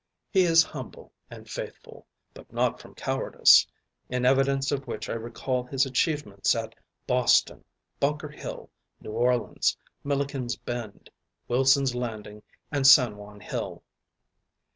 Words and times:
He 0.31 0.45
is 0.45 0.63
humble 0.63 1.11
and 1.29 1.47
faithful, 1.47 2.07
but 2.33 2.51
not 2.51 2.79
from 2.81 2.95
cowardice, 2.95 3.67
in 4.09 4.25
evidence 4.25 4.71
of 4.71 4.87
which 4.87 5.07
I 5.11 5.13
recall 5.13 5.63
his 5.63 5.85
achievements 5.85 6.55
at 6.55 6.73
Boston, 7.05 7.63
Bunker 7.99 8.29
Hill, 8.29 8.71
New 8.99 9.11
Orleans, 9.11 9.77
Milikens 10.03 10.55
Bend, 10.55 11.11
Wilson's 11.47 11.93
Landing, 11.93 12.41
and 12.71 12.87
San 12.87 13.15
Juan 13.15 13.41
Hill. 13.41 13.83